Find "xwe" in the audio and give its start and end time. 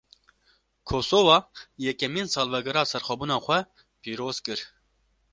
3.45-3.59